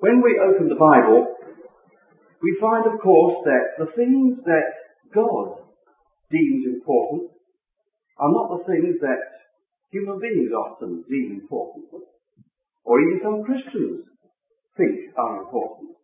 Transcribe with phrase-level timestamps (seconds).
[0.00, 1.36] When we open the Bible,
[2.42, 4.68] we find, of course, that the things that
[5.14, 5.64] God
[6.30, 7.32] deems important
[8.18, 9.20] are not the things that
[9.90, 11.86] human beings often deem important,
[12.84, 14.04] or even some Christians
[14.76, 15.96] think are important.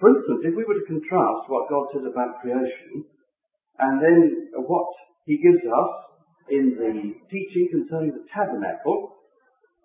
[0.00, 3.04] For instance, if we were to contrast what God says about creation
[3.78, 4.88] and then what
[5.26, 5.92] He gives us
[6.48, 9.12] in the teaching concerning the tabernacle,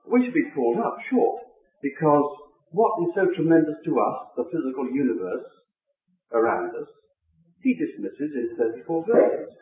[0.08, 1.44] we should be pulled up short
[1.82, 2.43] because
[2.74, 5.46] what is so tremendous to us, the physical universe
[6.34, 6.90] around us,
[7.62, 9.54] he dismisses in 34 verses.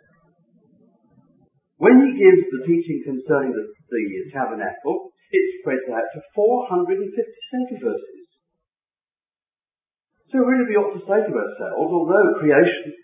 [1.77, 7.03] When he gives the teaching concerning the, the tabernacle, it spreads out to 450
[7.83, 8.21] verses.
[10.31, 12.95] So really we ought to say to ourselves, although creation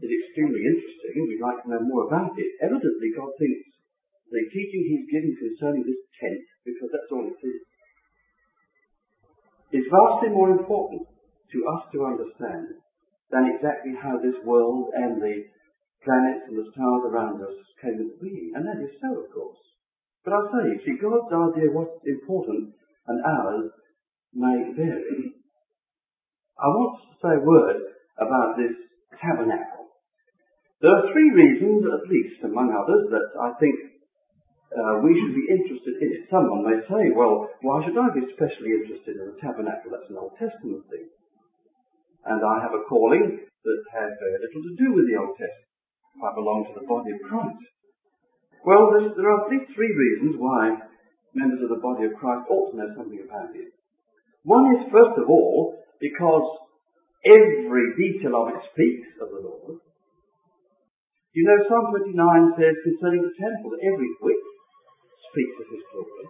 [0.00, 3.68] is extremely interesting we'd like to know more about it, evidently God thinks
[4.32, 7.60] the teaching he's given concerning this tent, because that's all it is,
[9.72, 12.76] is vastly more important to us to understand
[13.30, 15.48] than exactly how this world and the
[16.04, 18.52] planets and the stars around us came into being.
[18.54, 19.62] And that is so, of course.
[20.24, 22.72] But I'll say, you see, God's idea of what's important
[23.08, 23.70] and ours
[24.32, 25.36] may vary.
[26.56, 27.80] I want to say a word
[28.18, 28.76] about this
[29.20, 29.90] tabernacle.
[30.80, 33.93] There are three reasons, at least, among others, that I think
[34.74, 36.26] uh, we should be interested in it.
[36.26, 39.94] Someone may say, well, why should I be especially interested in the tabernacle?
[39.94, 41.06] That's an Old Testament thing.
[42.26, 45.70] And I have a calling that has very little to do with the Old Testament.
[46.18, 47.62] I belong to the body of Christ.
[48.66, 50.74] Well, there are at least three reasons why
[51.36, 53.70] members of the body of Christ ought to know something about it.
[54.42, 56.46] One is, first of all, because
[57.22, 59.78] every detail of it speaks of the Lord.
[61.34, 62.14] You know, Psalm 29
[62.58, 64.42] says concerning the temple, every whit
[65.34, 66.26] speaks of his glory.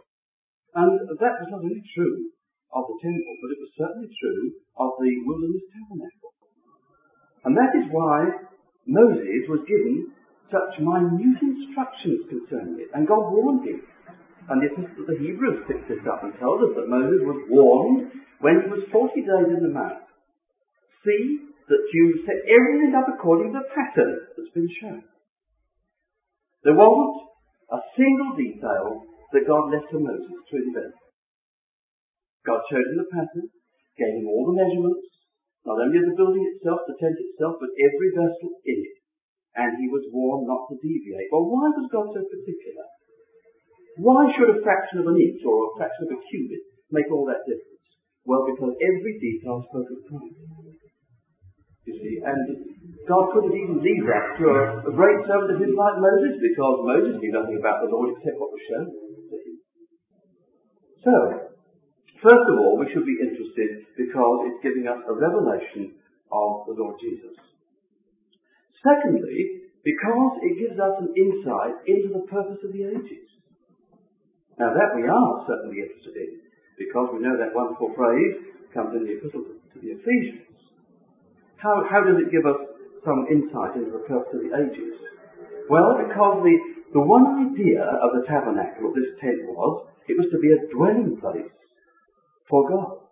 [0.74, 2.32] And that was not only true
[2.72, 4.44] of the temple, but it was certainly true
[4.80, 6.32] of the wilderness tabernacle.
[7.44, 8.48] And that is why
[8.88, 10.10] Moses was given
[10.48, 12.90] such minute instructions concerning it.
[12.96, 13.84] And God warned him.
[14.48, 18.68] And the Hebrews picked this up and told us that Moses was warned when he
[18.68, 20.04] was 40 days in the mount.
[21.00, 25.04] See that you set everything up according to the pattern that's been shown.
[26.64, 27.24] There wasn't
[27.70, 30.94] a single detail that God left to Moses to invent.
[32.44, 33.48] God showed him the pattern,
[33.96, 35.08] gave him all the measurements,
[35.64, 38.96] not only of the building itself, the tent itself, but every vessel in it.
[39.56, 41.32] And he was warned not to deviate.
[41.32, 42.86] Well, why was God so particular?
[43.96, 47.24] Why should a fraction of an inch or a fraction of a cubit make all
[47.30, 47.86] that difference?
[48.26, 50.36] Well, because every detail spoke of Christ.
[51.86, 52.40] You see, and
[53.04, 56.76] God couldn't even leave that to a, a great servant of his like Moses, because
[56.88, 59.54] Moses knew nothing about the Lord except what was shown to him.
[61.04, 61.14] So,
[62.24, 66.00] first of all, we should be interested because it's giving us a revelation
[66.32, 67.36] of the Lord Jesus.
[68.80, 73.28] Secondly, because it gives us an insight into the purpose of the ages.
[74.56, 76.40] Now that we are certainly interested in,
[76.80, 80.56] because we know that wonderful phrase comes in the epistle to the Ephesians.
[81.60, 82.63] How, how does it give us
[83.04, 84.98] some insight into the purpose of the ages?
[85.68, 86.56] Well, because the,
[86.92, 90.64] the one idea of the tabernacle, of this tent was, it was to be a
[90.72, 91.52] dwelling place
[92.48, 93.04] for God.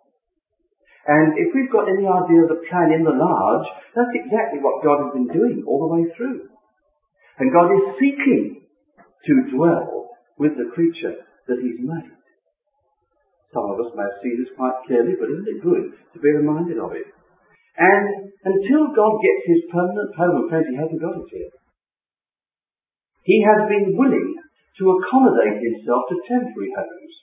[1.05, 4.85] And if we've got any idea of the plan in the large, that's exactly what
[4.85, 6.47] God has been doing all the way through.
[7.39, 12.13] And God is seeking to dwell with the creature that He's made.
[13.51, 16.31] Some of us may have seen this quite clearly, but isn't it good to be
[16.31, 17.05] reminded of it?
[17.77, 21.53] And until God gets his permanent home, and friends, he hasn't got it yet,
[23.23, 24.35] he has been willing
[24.79, 27.15] to accommodate himself to temporary homes.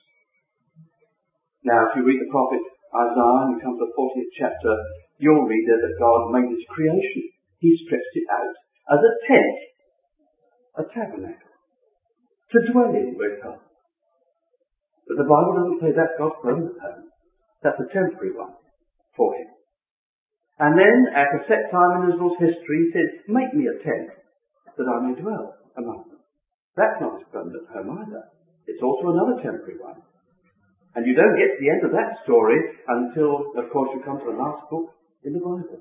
[1.61, 2.65] Now, if you read the prophet
[2.97, 4.75] Isaiah and come to the 40th chapter,
[5.21, 7.29] you'll read there that God made his creation.
[7.61, 8.55] He stretched it out
[8.97, 9.57] as a tent,
[10.81, 11.53] a tabernacle,
[12.51, 13.61] to dwell in with God.
[15.05, 17.13] But the Bible doesn't say that's God's permanent home.
[17.61, 18.57] That's a temporary one
[19.13, 19.60] for him.
[20.61, 24.13] And then, at a set time in Israel's history, he said, make me a tent
[24.77, 26.21] that I may dwell among them.
[26.77, 28.29] That's not his permanent home either.
[28.69, 30.05] It's also another temporary one.
[30.95, 34.21] And you don't get to the end of that story until, of course, you come
[34.21, 34.93] to the last book
[35.25, 35.81] in the Bible,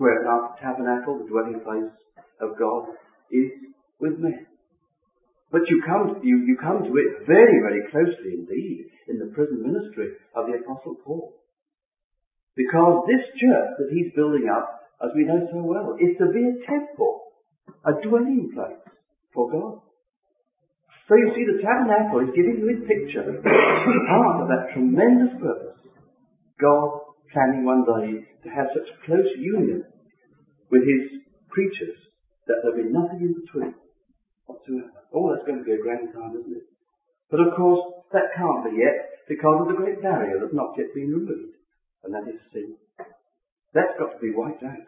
[0.00, 1.92] where the tabernacle, the dwelling place
[2.40, 2.96] of God,
[3.28, 4.46] is with men.
[5.52, 9.60] But you come, you, you come to it very, very closely indeed in the prison
[9.60, 11.41] ministry of the Apostle Paul.
[12.56, 16.44] Because this church that he's building up, as we know so well, is to be
[16.44, 17.32] a temple,
[17.84, 18.82] a dwelling place
[19.32, 19.80] for God.
[21.08, 25.80] So you see, the tabernacle is giving you in picture part of that tremendous purpose
[26.60, 29.82] God planning one day to have such close union
[30.70, 31.98] with his creatures
[32.46, 33.74] that there'll be nothing in between
[34.46, 34.92] whatsoever.
[35.12, 36.66] Oh, that's going to be a grand time, isn't it?
[37.30, 40.92] But of course, that can't be yet because of the great barrier that's not yet
[40.94, 41.56] been removed,
[42.04, 42.76] and that is sin.
[43.74, 44.86] That's got to be wiped out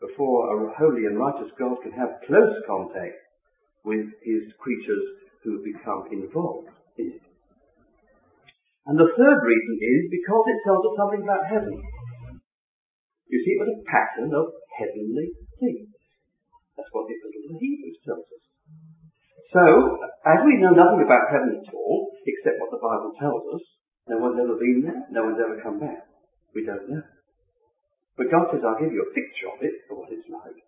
[0.00, 3.20] before a holy and righteous God can have close contact
[3.84, 5.04] with his creatures
[5.44, 7.24] who become involved in it.
[8.88, 11.76] And the third reason is because it tells us something about heaven.
[13.28, 15.92] You see, it was a pattern of heavenly things.
[16.74, 18.44] That's what the Epistle to the Hebrews tells us.
[19.52, 19.62] So,
[20.24, 23.64] as we know nothing about heaven at all, except what the Bible tells us,
[24.08, 26.08] no one's ever been there, no one's ever come back.
[26.54, 27.04] We don't know.
[28.16, 30.60] But God says, I'll give you a picture of it, of what it's like.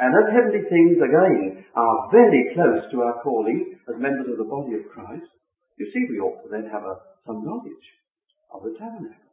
[0.00, 4.48] And those heavenly things, again, are very close to our calling as members of the
[4.48, 5.28] body of Christ.
[5.76, 6.96] You see, we ought to then have a,
[7.26, 7.86] some knowledge
[8.52, 9.28] of the tabernacle.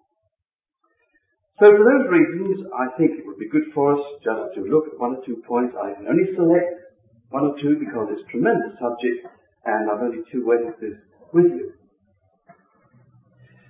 [1.57, 4.91] So for those reasons, I think it would be good for us just to look
[4.91, 5.73] at one or two points.
[5.73, 6.87] I can only select
[7.31, 9.25] one or two because it's a tremendous subject
[9.65, 11.01] and I've only two witnesses
[11.33, 11.76] with you.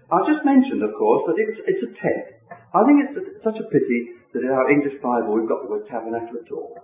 [0.08, 2.26] I just mentioned, of course, that it's, it's a tent.
[2.72, 4.00] I think it's such a pity
[4.32, 6.80] that in our English Bible we've got the word tabernacle at all.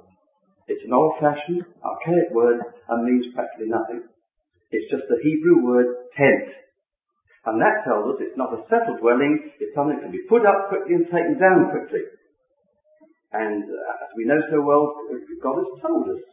[0.67, 4.03] It's an old-fashioned, archaic word and means practically nothing.
[4.71, 5.87] It's just the Hebrew word
[6.19, 6.51] tent.
[7.47, 10.43] And that tells us it's not a settled dwelling, it's something that can be put
[10.43, 12.03] up quickly and taken down quickly.
[13.31, 14.99] And uh, as we know so well,
[15.39, 16.23] God has told us,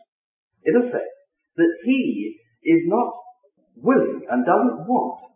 [0.67, 1.15] in effect,
[1.57, 3.15] that He is not
[3.79, 5.30] willing and doesn't want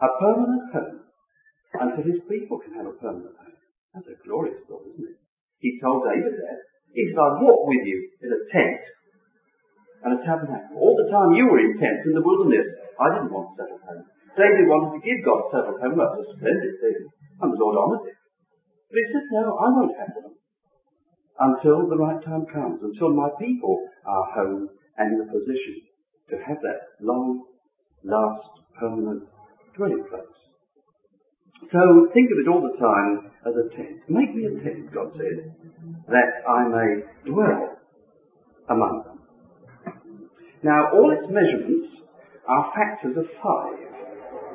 [0.00, 0.98] a permanent home
[1.78, 3.58] until His people can have a permanent home.
[3.94, 5.18] That's a glorious thought, isn't it?
[5.62, 6.58] He told David that.
[6.94, 8.82] He said, I'll walk with you in a tent
[10.06, 10.78] and a tabernacle.
[10.78, 13.82] All the time you were in tents in the wilderness, I didn't want to settle
[13.82, 14.04] home.
[14.34, 15.96] David wanted to give God a settled home.
[15.98, 16.98] That was a splendid thing.
[17.42, 18.18] And the Lord honoured it.
[18.90, 20.38] But he said, no, I won't have one
[21.40, 24.68] until the right time comes, until my people are home
[24.98, 25.82] and in a position
[26.30, 27.42] to have that long,
[28.04, 28.46] last,
[28.78, 29.22] permanent
[29.76, 30.34] dwelling place.
[31.70, 31.80] So
[32.14, 34.02] think of it all the time as a tent.
[34.08, 35.54] Make me a tent, God said,
[36.08, 36.90] that I may
[37.30, 37.78] dwell
[38.70, 39.18] among them.
[40.62, 42.00] Now, all its measurements
[42.48, 43.76] are factors of five.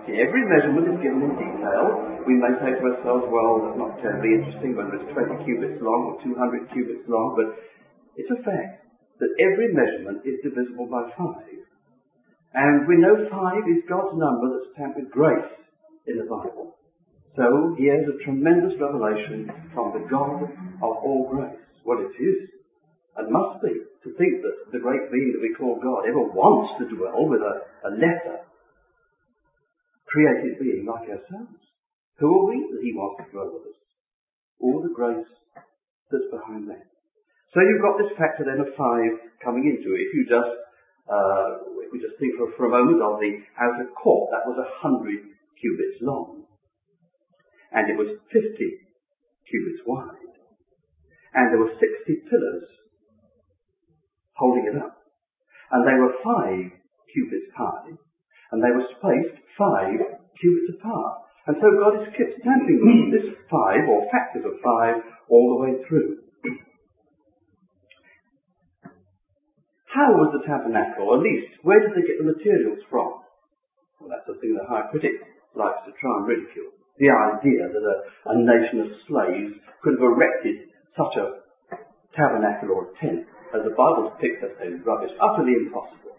[0.08, 1.86] See, every measurement is given in detail.
[2.26, 6.14] We may say to ourselves, well, that's not terribly interesting whether it's 20 cubits long
[6.14, 7.54] or 200 cubits long, but
[8.18, 8.90] it's a fact
[9.22, 11.62] that every measurement is divisible by five.
[12.54, 15.54] And we know five is God's number that's stamped with grace
[16.08, 16.76] in the Bible.
[17.38, 20.50] So here's a tremendous revelation from the God
[20.82, 21.62] of all grace.
[21.84, 22.50] What it is,
[23.16, 26.76] and must be, to think that the great being that we call God ever wants
[26.80, 27.56] to dwell with a,
[27.88, 28.44] a lesser
[30.08, 31.62] created being like ourselves.
[32.18, 33.80] Who are we that he wants to dwell with us?
[34.60, 35.30] All the grace
[36.12, 36.90] that's behind that.
[37.54, 40.04] So you've got this factor then of five coming into it.
[40.04, 40.54] If you just,
[41.10, 41.50] uh,
[41.90, 44.70] if we just think for, for a moment of the outer court, that was a
[44.78, 45.26] hundred
[45.58, 46.46] cubits long.
[47.74, 48.70] And it was fifty
[49.50, 50.38] cubits wide.
[51.34, 52.70] And there were sixty pillars
[54.38, 55.02] holding it up.
[55.74, 56.78] And they were five
[57.10, 57.90] cubits high,
[58.54, 59.98] and they were spaced five
[60.38, 61.26] cubits apart.
[61.50, 65.74] And so God is kept stamping this five, or factors of five, all the way
[65.90, 66.29] through.
[69.90, 73.26] How was the tabernacle, at least, where did they get the materials from?
[73.98, 75.18] Well, that's the thing the high critic
[75.58, 76.70] likes to try and ridicule.
[77.02, 77.98] The idea that a,
[78.30, 81.42] a nation of slaves could have erected such a
[82.14, 86.14] tabernacle or a tent as the Bible depicts as rubbish, utterly impossible.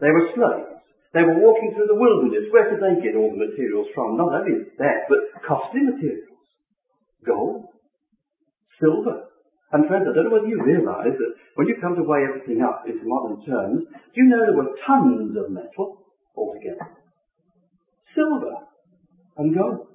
[0.00, 0.80] They were slaves.
[1.12, 2.48] They were walking through the wilderness.
[2.52, 4.16] Where could they get all the materials from?
[4.16, 6.40] Not only that, but costly materials.
[7.24, 7.68] Gold,
[8.80, 9.28] silver.
[9.68, 12.64] And friends, I don't know whether you realise that when you come to weigh everything
[12.64, 16.88] up into modern terms, do you know there were tons of metal altogether?
[18.16, 18.64] Silver
[19.36, 19.92] and gold.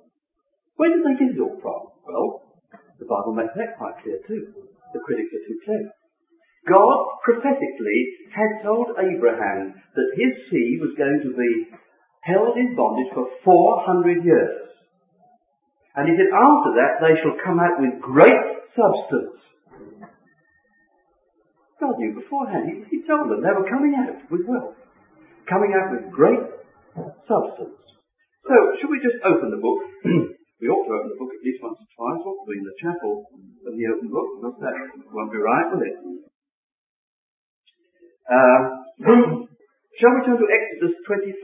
[0.77, 1.82] Where did they get it all from?
[2.06, 2.62] Well,
[3.01, 4.53] the Bible makes that quite clear too.
[4.94, 5.89] The critics are too clever.
[6.70, 8.00] God prophetically
[8.30, 11.51] had told Abraham that his seed was going to be
[12.22, 14.70] held in bondage for 400 years.
[15.96, 19.44] And he said, after that they shall come out with great substance.
[21.84, 22.63] God knew beforehand.
[22.72, 24.80] He, he told them they were coming out with wealth,
[25.52, 26.40] coming out with great
[27.28, 27.75] substance.
[28.48, 29.84] So, should we just open the book?
[30.63, 32.80] we ought to open the book at least once or twice, ought be in the
[32.80, 33.28] chapel
[33.68, 34.75] of the open book, because that
[35.12, 35.96] won't be right, will it?
[38.32, 38.60] Uh,
[40.00, 41.44] shall we turn to Exodus 25?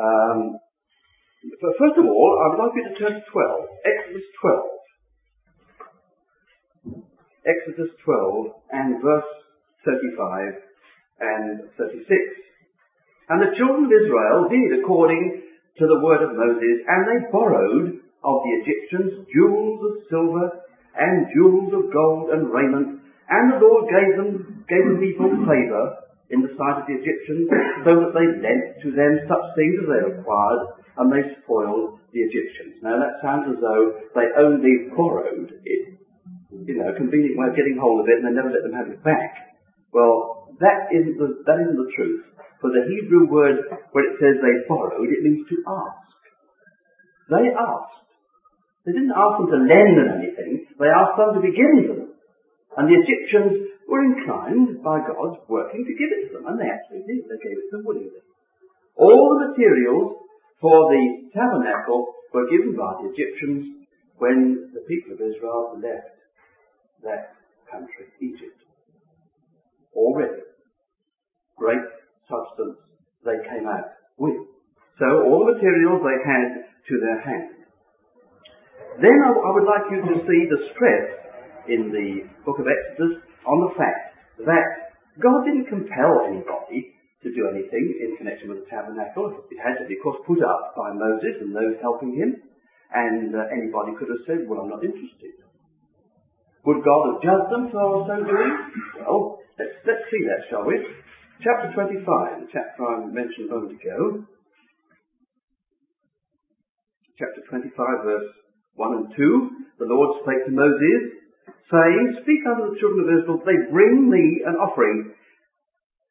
[0.00, 0.56] Um,
[1.60, 4.80] first of all, I would like you to turn to 12, Exodus 12.
[7.44, 9.32] Exodus 12 and verse
[9.84, 10.56] 35
[11.20, 12.08] and 36.
[13.28, 15.42] And the children of Israel did according
[15.78, 20.46] to the word of Moses, and they borrowed of the Egyptians jewels of silver
[20.96, 23.00] and jewels of gold and raiment,
[23.30, 25.84] and the Lord gave them gave the people favour
[26.30, 27.46] in the sight of the Egyptians,
[27.86, 30.62] so that they lent to them such things as they required,
[31.00, 32.76] and they spoiled the Egyptians.
[32.84, 35.82] Now that sounds as though they only borrowed it,
[36.52, 38.76] you know, a convenient way of getting hold of it, and they never let them
[38.76, 39.56] have it back.
[39.96, 42.28] Well, that isn't the, that isn't the truth.
[42.60, 43.64] For the Hebrew word,
[43.96, 46.08] where it says they borrowed, it means to ask.
[47.32, 48.04] They asked.
[48.84, 52.12] They didn't ask them to lend them anything, they asked them to be given them.
[52.76, 56.68] And the Egyptians were inclined by God working to give it to them, and they
[56.68, 57.24] actually did.
[57.24, 58.20] They gave it to them willingly.
[59.00, 60.20] All the materials
[60.60, 63.88] for the tabernacle were given by the Egyptians
[64.18, 66.20] when the people of Israel left
[67.02, 67.32] that
[67.72, 68.60] country, Egypt.
[69.96, 70.44] Already.
[71.56, 71.82] Great
[72.28, 72.76] substance
[73.24, 74.36] they came out with.
[75.00, 77.56] So all the materials they had to their hand.
[79.00, 81.08] Then I would like you to see the stress
[81.68, 84.12] in the book of Exodus on the fact
[84.44, 84.66] that
[85.22, 86.59] God didn't compel anybody
[87.34, 89.44] do anything in connection with the tabernacle.
[89.50, 92.38] It had to be, of course, put up by Moses and those helping him.
[92.90, 95.38] And uh, anybody could have said, well, I'm not interested.
[96.66, 98.54] Would God have judged them for so doing?
[99.00, 100.76] Well, let's, let's see that, shall we?
[101.40, 104.28] Chapter 25, the chapter I mentioned a moment ago.
[107.16, 107.72] Chapter 25,
[108.04, 108.28] verse
[108.76, 109.50] 1 and 2.
[109.80, 111.20] The Lord spake to Moses,
[111.72, 115.16] saying, Speak unto the children of Israel, they bring me an offering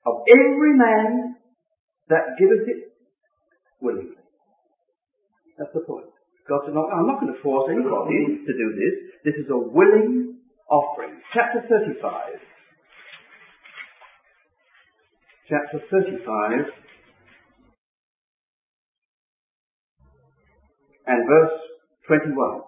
[0.06, 1.36] of every man
[2.10, 2.94] that giveth it
[3.82, 4.16] willingly.
[5.58, 6.08] That's the point.
[6.48, 8.96] God said, I'm not going to force anybody to do this.
[9.24, 10.40] This is a willing
[10.70, 11.20] offering.
[11.34, 12.02] Chapter 35.
[15.50, 16.72] Chapter 35
[21.10, 21.58] and verse
[22.08, 22.62] 21.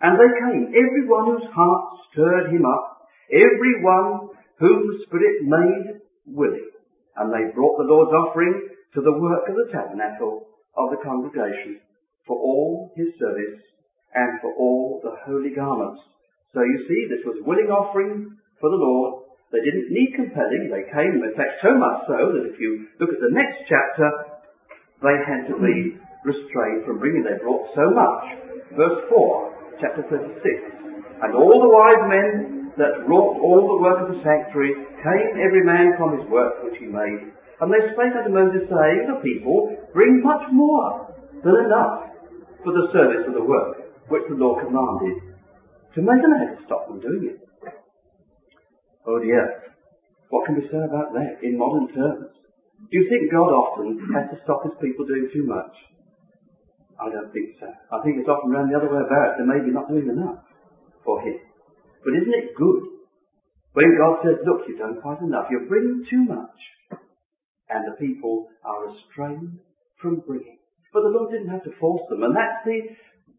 [0.00, 4.28] And they came, every one whose heart stirred him up, every one
[4.60, 5.93] whom the Spirit made
[6.26, 6.70] willing.
[7.16, 11.80] And they brought the Lord's offering to the work of the tabernacle of the congregation
[12.26, 13.62] for all his service
[14.14, 16.00] and for all the holy garments.
[16.54, 19.26] So you see, this was willing offering for the Lord.
[19.50, 20.70] They didn't need compelling.
[20.70, 24.10] They came, in fact, so much so that if you look at the next chapter,
[25.02, 27.22] they had to be restrained from bringing.
[27.22, 28.24] They brought so much.
[28.74, 30.74] Verse 4 chapter 36.
[31.22, 35.62] And all the wise men that wrought all the work of the sanctuary came every
[35.62, 37.30] man from his work which he made.
[37.60, 41.14] And they spake unto Moses, saying, The people bring much more
[41.44, 42.10] than enough
[42.66, 43.78] for the service of the work
[44.10, 45.38] which the Lord commanded.
[45.94, 47.38] To make them had to stop them doing it.
[49.06, 49.70] Oh dear.
[50.30, 52.34] What can we say about that in modern terms?
[52.90, 55.70] Do you think God often has to stop his people doing too much?
[56.98, 57.70] I don't think so.
[57.70, 59.38] I think it's often around the other way about.
[59.38, 60.42] They're maybe not doing enough
[61.04, 61.38] for him.
[62.04, 62.94] But isn't it good
[63.74, 65.50] when God says, look, you've done quite enough.
[65.50, 66.58] You're bringing too much.
[67.68, 69.58] And the people are restrained
[70.00, 70.58] from bringing.
[70.92, 72.22] But the Lord didn't have to force them.
[72.22, 72.94] And that's the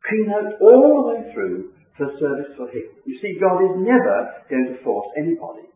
[0.10, 2.84] keynote all the way through for service for Him.
[3.06, 5.72] You see, God is never going to force anybody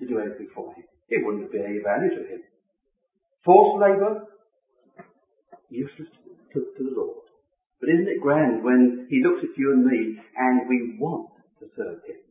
[0.00, 0.84] to do anything for Him.
[1.08, 2.42] It wouldn't be any value to Him.
[3.44, 4.28] Forced labour,
[5.70, 6.08] useless
[6.52, 7.24] to, to the Lord.
[7.80, 11.66] But isn't it grand when He looks at you and me and we want to
[11.76, 12.23] serve Him?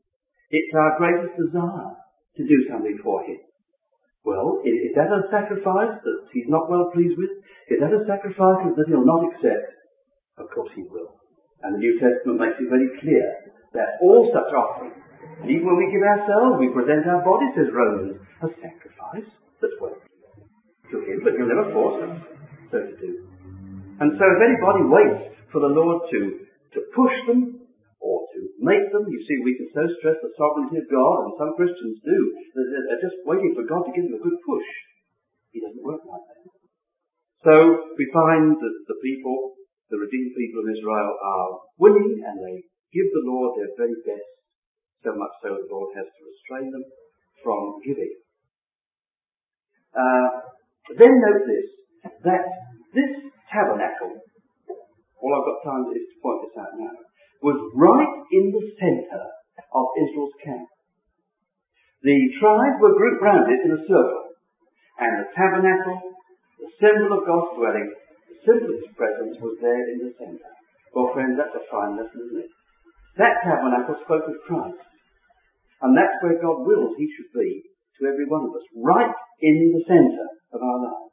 [0.53, 1.97] It's our greatest desire
[2.37, 3.41] to do something for Him.
[4.21, 7.41] Well, is that a sacrifice that He's not well pleased with?
[7.73, 9.73] Is that a sacrifice that He'll not accept?
[10.37, 11.17] Of course He will.
[11.65, 13.25] And the New Testament makes it very clear
[13.73, 15.01] that all such offerings,
[15.41, 19.77] and even when we give ourselves, we present our bodies, says Romans, a sacrifice that's
[19.81, 22.13] well to Him, but He'll never force us
[22.69, 23.25] so to do.
[24.05, 26.19] And so if anybody waits for the Lord to,
[26.77, 27.62] to push them
[28.63, 31.99] make them, you see, we can so stress the sovereignty of God, and some Christians
[31.99, 32.19] do,
[32.55, 34.69] that they're just waiting for God to give them a good push.
[35.51, 36.43] He doesn't work like that.
[37.43, 37.53] So
[37.99, 39.59] we find that the people,
[39.91, 42.63] the redeemed people of Israel are willing and they
[42.95, 44.31] give the Lord their very best,
[45.03, 46.85] so much so the Lord has to restrain them
[47.43, 48.15] from giving.
[49.91, 50.29] Uh,
[50.95, 51.67] then note this,
[52.23, 52.47] that
[52.95, 53.11] this
[53.51, 54.23] tabernacle,
[55.19, 56.95] all I've got time is to point this out now,
[57.43, 59.27] was right in the centre
[59.75, 60.67] of Israel's camp.
[62.01, 64.31] The tribes were grouped round it in a circle,
[64.99, 65.99] and the tabernacle,
[66.59, 67.91] the symbol of God's dwelling,
[68.31, 70.53] the symbol of his presence was there in the centre.
[70.95, 72.51] Well, friends, that's a fine lesson, isn't it?
[73.19, 74.79] That tabernacle spoke of Christ.
[75.83, 77.59] And that's where God wills he should be
[77.99, 81.11] to every one of us, right in the centre of our lives.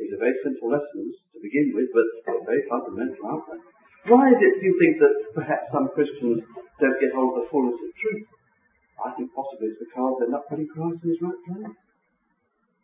[0.00, 3.73] These are very simple lessons to begin with, but they're very fundamental, aren't they?
[4.04, 6.44] Why is it, you think, that perhaps some Christians
[6.76, 8.28] don't get hold of the fullness of truth?
[9.00, 11.76] I think possibly it's because they're not putting Christ in his right place.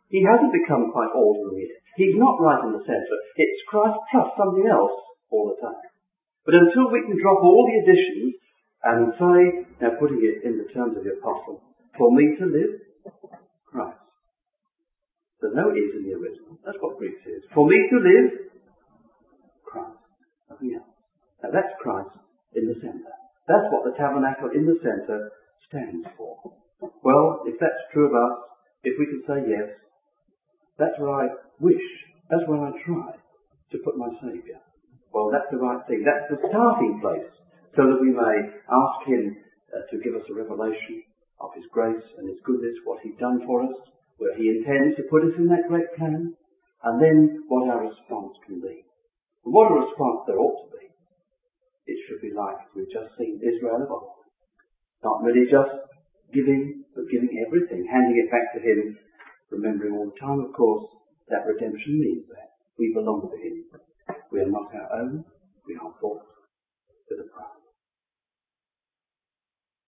[0.09, 1.79] He hasn't become quite ordinary yet.
[1.95, 3.19] He's not right in the centre.
[3.37, 4.97] It's Christ plus something else
[5.31, 5.87] all the time.
[6.43, 8.35] But until we can drop all the additions
[8.83, 9.39] and say,
[9.79, 11.61] now putting it in the terms of the apostle,
[11.97, 12.81] for me to live,
[13.69, 14.01] Christ.
[15.39, 16.57] There's no is in the original.
[16.65, 17.41] That's what Greek says.
[17.53, 18.27] For me to live,
[19.65, 20.01] Christ.
[20.49, 20.91] Nothing else.
[21.43, 22.15] Now that's Christ
[22.55, 23.15] in the centre.
[23.47, 25.31] That's what the tabernacle in the centre
[25.67, 26.37] stands for.
[27.03, 28.37] Well, if that's true of us,
[28.83, 29.69] if we can say yes,
[30.77, 31.27] that's where I
[31.59, 31.87] wish,
[32.29, 33.13] that's where I try
[33.71, 34.59] to put my Saviour.
[35.13, 36.03] Well, that's the right thing.
[36.03, 37.29] That's the starting place
[37.75, 39.35] so that we may ask Him
[39.71, 41.03] uh, to give us a revelation
[41.39, 43.75] of His grace and His goodness, what He's done for us,
[44.17, 46.33] where He intends to put us in that great plan,
[46.83, 48.83] and then what our response can be.
[49.45, 50.80] And what a response there ought to be.
[51.85, 54.21] It should be like we've just seen Israel of old.
[55.03, 55.73] Not really just
[56.33, 58.97] giving, but giving everything, handing it back to Him,
[59.49, 60.85] remembering all the time, of course,
[61.29, 63.65] that redemption means that we belong to Him.
[64.31, 65.25] We are not our own.
[65.67, 66.23] We are bought
[67.09, 67.60] with a price.